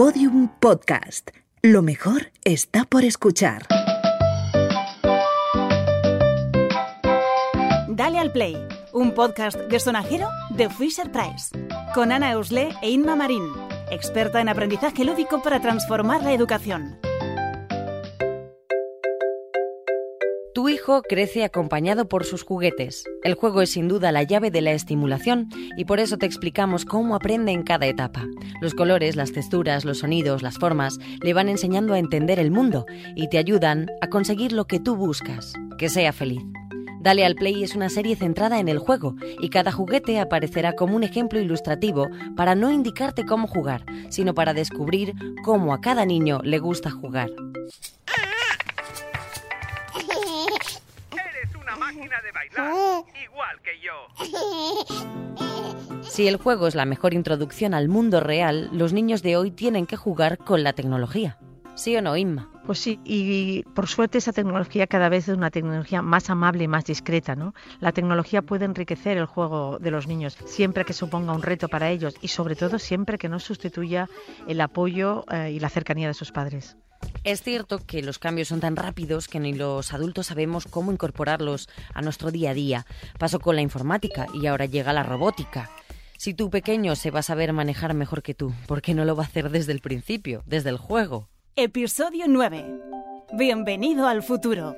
[0.00, 1.28] Podium Podcast.
[1.60, 3.66] Lo mejor está por escuchar.
[7.86, 8.56] Dale al Play,
[8.94, 10.26] un podcast de sonajero
[10.56, 11.50] de Fisher Price,
[11.92, 13.44] con Ana Eusle e Inma Marín,
[13.90, 16.96] experta en aprendizaje lúdico para transformar la educación.
[20.60, 23.06] Tu hijo crece acompañado por sus juguetes.
[23.24, 25.48] El juego es sin duda la llave de la estimulación
[25.78, 28.26] y por eso te explicamos cómo aprende en cada etapa.
[28.60, 32.84] Los colores, las texturas, los sonidos, las formas le van enseñando a entender el mundo
[33.16, 36.42] y te ayudan a conseguir lo que tú buscas, que sea feliz.
[37.00, 40.94] Dale al Play es una serie centrada en el juego y cada juguete aparecerá como
[40.94, 46.40] un ejemplo ilustrativo para no indicarte cómo jugar, sino para descubrir cómo a cada niño
[46.44, 47.30] le gusta jugar.
[52.08, 54.06] De bailar, igual que yo.
[56.02, 59.86] Si el juego es la mejor introducción al mundo real, los niños de hoy tienen
[59.86, 61.38] que jugar con la tecnología.
[61.74, 62.50] ¿Sí o no, Inma?
[62.66, 66.68] Pues sí, y por suerte esa tecnología cada vez es una tecnología más amable y
[66.68, 67.54] más discreta, ¿no?
[67.80, 71.90] La tecnología puede enriquecer el juego de los niños siempre que suponga un reto para
[71.90, 74.08] ellos y sobre todo siempre que no sustituya
[74.46, 76.76] el apoyo eh, y la cercanía de sus padres.
[77.22, 81.68] Es cierto que los cambios son tan rápidos que ni los adultos sabemos cómo incorporarlos
[81.92, 82.86] a nuestro día a día.
[83.18, 85.70] Pasó con la informática y ahora llega la robótica.
[86.16, 89.16] Si tu pequeño se va a saber manejar mejor que tú, ¿por qué no lo
[89.16, 91.28] va a hacer desde el principio, desde el juego?
[91.56, 92.64] Episodio 9.
[93.34, 94.74] Bienvenido al futuro.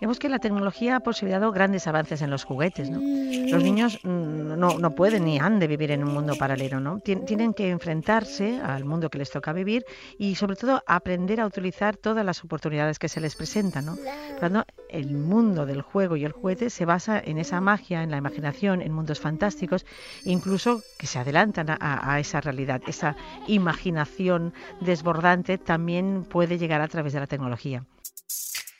[0.00, 2.90] Vemos que la tecnología ha posibilitado grandes avances en los juguetes.
[2.90, 2.98] ¿no?
[2.98, 6.80] Los niños mm, no, no, pueden ni han de vivir en un mundo paralelo.
[6.80, 7.00] ¿no?
[7.00, 9.86] Tienen que enfrentarse al mundo que les toca vivir
[10.18, 13.86] y sobre todo aprender a utilizar todas las oportunidades que se les presentan.
[13.86, 13.96] ¿no?
[14.88, 18.82] el mundo del juego y el juguete se basa en esa magia, en la imaginación,
[18.82, 19.84] en mundos fantásticos,
[20.24, 21.76] incluso que se adelantan a,
[22.12, 22.80] a esa realidad.
[22.86, 23.16] Esa
[23.48, 27.84] imaginación desbordante también puede llegar a través de la tecnología.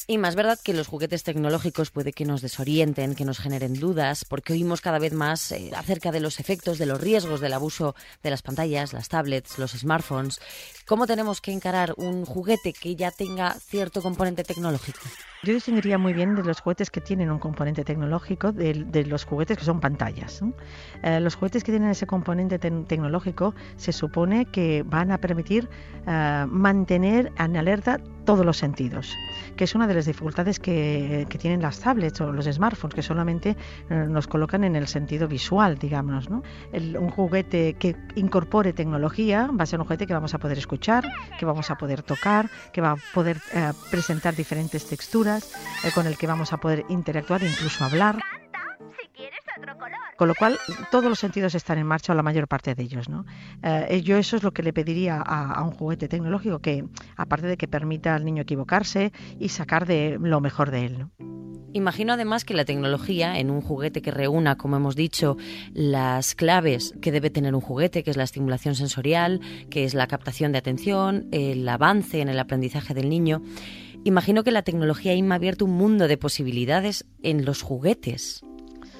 [0.08, 4.24] Y más verdad que los juguetes tecnológicos puede que nos desorienten, que nos generen dudas,
[4.24, 7.96] porque oímos cada vez más eh, acerca de los efectos, de los riesgos del abuso
[8.22, 10.40] de las pantallas, las tablets, los smartphones.
[10.86, 15.00] ¿Cómo tenemos que encarar un juguete que ya tenga cierto componente tecnológico?
[15.42, 19.58] Yo distinguiría muy bien de los juguetes que tienen un componente tecnológico de, los juguetes
[19.58, 20.40] que son pantallas.
[21.02, 25.68] Eh, los juguetes que tienen ese componente tecnológico se supone que van a permitir
[26.06, 29.14] eh, mantener en alerta todos los sentidos,
[29.56, 33.56] que es una de las dificultades que, tienen las tablets o los smartphones, que solamente
[33.90, 36.30] eh, nos colocan en el sentido visual, digamos.
[36.30, 36.42] ¿no?
[36.72, 41.10] un juguete que incorpore tecnología va a ser un juguete que vamos a poder escuchar,
[41.38, 45.52] que vamos a poder tocar, que va a poder eh, presentar diferentes texturas,
[45.84, 48.35] eh, con el que vamos a poder interactuar e incluso hablar.
[50.16, 50.58] Con lo cual,
[50.90, 53.08] todos los sentidos están en marcha, o la mayor parte de ellos.
[53.08, 53.26] ¿no?
[53.62, 56.84] Eh, yo eso es lo que le pediría a, un juguete tecnológico, que
[57.16, 61.06] aparte de que permita al niño equivocarse y sacar de lo mejor de él.
[61.72, 65.36] Imagino además que la tecnología en un juguete que reúna, como hemos dicho,
[65.74, 70.06] las claves que debe tener un juguete, que es la estimulación sensorial, que es la
[70.06, 73.42] captación de atención, el avance en el aprendizaje del niño,
[74.04, 78.42] imagino que la tecnología ha abierto un mundo de posibilidades en los juguetes.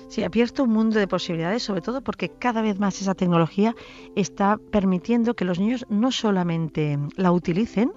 [0.09, 3.75] Sí, ha abierto un mundo de posibilidades, sobre todo porque cada vez más esa tecnología
[4.15, 7.93] está permitiendo que los niños no solamente la utilicen,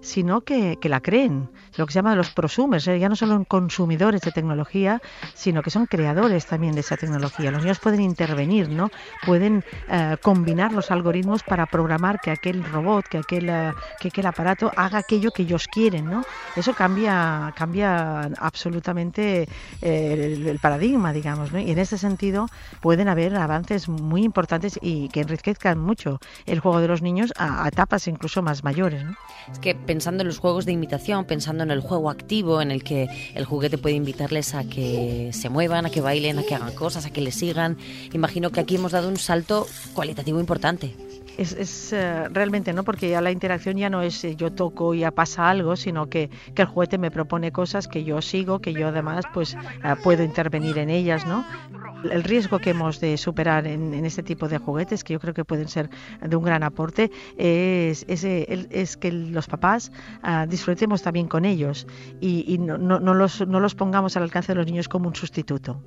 [0.00, 2.98] sino que, la creen, lo que se llama los prosumers, ¿eh?
[2.98, 5.00] ya no son consumidores de tecnología,
[5.34, 7.50] sino que son creadores también de esa tecnología.
[7.50, 8.90] Los niños pueden intervenir, ¿no?
[9.24, 14.26] pueden eh, combinar los algoritmos para programar que aquel robot, que aquel, eh, que aquel
[14.26, 16.06] aparato haga aquello que ellos quieren.
[16.06, 16.22] ¿no?
[16.56, 19.48] Eso cambia, cambia absolutamente
[19.80, 21.52] el, paradigma, digamos.
[21.52, 21.58] ¿no?
[21.60, 22.46] Y en ese sentido
[22.80, 27.68] pueden haber avances muy importantes y que enriquezcan mucho el juego de los niños a,
[27.68, 29.04] etapas incluso más mayores.
[29.04, 29.16] ¿no?
[29.60, 33.08] que pensando en los juegos de imitación, pensando en el juego activo en el que
[33.34, 37.06] el juguete puede invitarles a que se muevan, a que bailen, a que hagan cosas,
[37.06, 37.76] a que le sigan,
[38.12, 40.94] imagino que aquí hemos dado un salto cualitativo importante.
[41.36, 45.00] Es, eh, realmente no, porque ya la interacción ya no es eh, yo toco y
[45.00, 48.72] ya pasa algo, sino que, que, el juguete me propone cosas que yo sigo, que
[48.72, 51.44] yo además pues eh, puedo intervenir en ellas, ¿no?
[52.10, 55.44] El riesgo que hemos de superar en, este tipo de juguetes, que yo creo que
[55.44, 55.90] pueden ser
[56.20, 59.92] de un gran aporte, es, es, que los papás
[60.22, 61.86] ah, disfrutemos también con ellos
[62.20, 65.82] y, no, no, los, no los pongamos al alcance de los niños como un sustituto.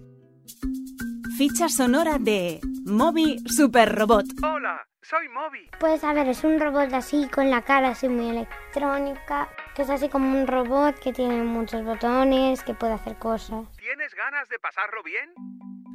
[1.38, 4.25] Ficha sonora de Moby Super Robot.
[4.44, 5.70] Hola, soy Moby.
[5.80, 9.50] Pues a ver, es un robot así con la cara así muy electrónica.
[9.76, 13.66] que es así como un robot que tiene muchos botones, que puede hacer cosas.
[13.78, 15.34] ¿Tienes ganas de pasarlo bien?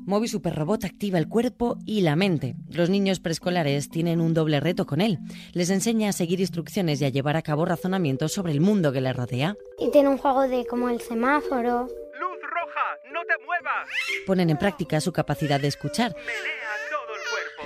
[0.07, 2.55] Moby Superrobot activa el cuerpo y la mente.
[2.71, 5.19] Los niños preescolares tienen un doble reto con él.
[5.53, 9.03] Les enseña a seguir instrucciones y a llevar a cabo razonamientos sobre el mundo que
[9.03, 9.55] les rodea.
[9.79, 11.83] Y tiene un juego de como el semáforo.
[12.19, 13.13] ¡Luz roja!
[13.13, 13.89] ¡No te muevas!
[14.27, 16.17] Ponen en práctica su capacidad de escuchar.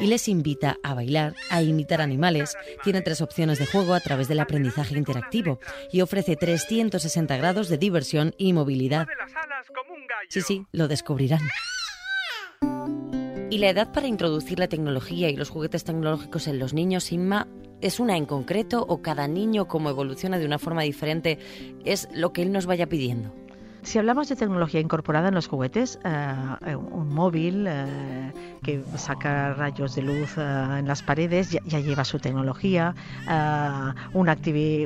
[0.03, 2.57] Y les invita a bailar, a imitar animales.
[2.83, 5.61] Tiene tres opciones de juego a través del aprendizaje interactivo
[5.93, 9.07] y ofrece 360 grados de diversión y movilidad.
[10.29, 11.41] Sí, sí, lo descubrirán.
[13.49, 17.47] ¿Y la edad para introducir la tecnología y los juguetes tecnológicos en los niños, Inma,
[17.81, 21.39] es una en concreto o cada niño como evoluciona de una forma diferente
[21.85, 23.35] es lo que él nos vaya pidiendo?
[23.85, 28.33] Si hablamos de tecnología incorporada en los juguetes, eh, un móvil eh,
[28.63, 30.41] que saca rayos de luz eh,
[30.79, 32.95] en las paredes ya, ya lleva su tecnología,
[33.29, 34.29] eh, un,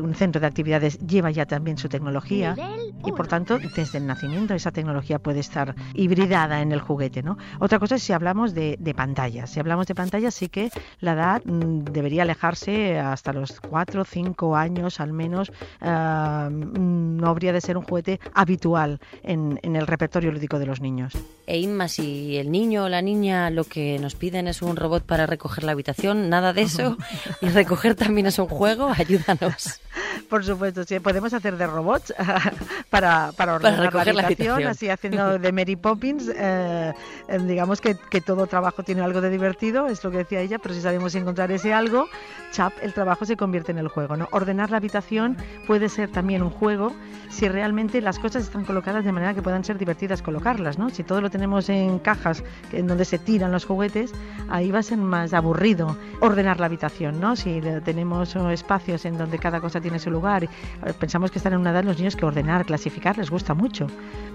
[0.03, 2.57] un centro de actividades lleva ya también su tecnología
[3.05, 7.23] y por tanto desde el nacimiento esa tecnología puede estar hibridada en el juguete.
[7.23, 7.37] ¿no?
[7.61, 9.51] Otra cosa es si hablamos de, de pantallas.
[9.51, 10.71] Si hablamos de pantallas sí que
[11.01, 15.53] la edad mm, debería alejarse hasta los 4 o 5 años al menos.
[15.83, 18.86] eh, mm, no habría de ser un juguete habitual
[19.23, 21.15] en, en el repertorio lúdico de los niños.
[21.47, 25.05] E Inma, si el niño o la niña lo que nos piden es un robot
[25.05, 26.97] para recoger la habitación, nada de eso,
[27.43, 29.81] y recoger también es un juego, ayúdanos.
[30.29, 32.13] Por supuesto, sí, podemos hacer de robots
[32.91, 34.71] para, para ordenar recoger la la habitación, habitación.
[34.71, 36.29] así haciendo de Mary Poppins.
[36.37, 36.93] eh,
[37.29, 40.59] eh, digamos que, que todo trabajo tiene algo de divertido, es lo que decía ella,
[40.59, 42.09] pero si sabemos encontrar ese algo,
[42.53, 44.17] chap, el trabajo se convierte en el juego.
[44.17, 44.29] ¿no?
[44.33, 45.37] Ordenar la habitación
[45.67, 46.93] puede ser también un juego
[47.29, 50.79] si realmente las cosas están colocadas de manera que puedan ser divertidas colocarlas.
[50.79, 50.91] ¿no?
[50.91, 52.43] Si todo lo tenemos en cajas
[52.73, 54.13] en donde se tiran los juguetes,
[54.49, 57.21] ahí va a ser más aburrido ordenar la habitación.
[57.21, 57.37] ¿no?
[57.37, 61.39] Si tenemos oh, espacios en donde cada cosa tiene su lugar, y, eh, pensamos que
[61.39, 63.87] están en una edad los niños que ordenar, clasificar les gusta mucho.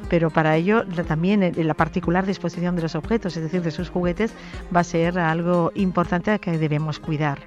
[0.10, 3.90] Pero para ello también eh, la particular disposición de los objetos, es decir, de sus
[3.90, 4.34] juguetes,
[4.76, 7.40] va a ser algo importante que debemos cuidar.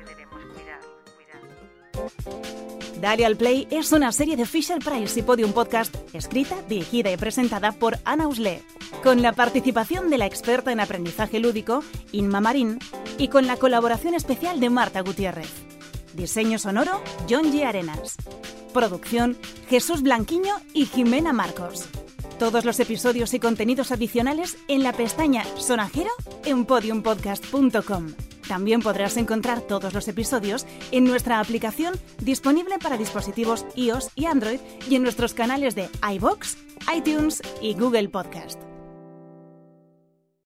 [3.05, 7.19] Dale al Play es una serie de Fisher Price y Podium Podcast escrita, dirigida y
[7.19, 8.63] presentada por Ana Usle,
[9.03, 12.79] con la participación de la experta en aprendizaje lúdico, Inma Marín,
[13.19, 15.74] y con la colaboración especial de Marta Gutiérrez.
[16.15, 17.65] Diseño sonoro, John G.
[17.65, 18.17] Arenas.
[18.73, 19.37] Producción,
[19.69, 21.89] Jesús Blanquiño y Jimena Marcos.
[22.39, 26.11] Todos los episodios y contenidos adicionales en la pestaña Sonajero
[26.45, 28.15] en podiumpodcast.com.
[28.49, 34.61] También podrás encontrar todos los episodios en nuestra aplicación disponible para dispositivos iOS y Android
[34.89, 36.59] y en nuestros canales de iBox,
[36.95, 38.74] iTunes y Google Podcast.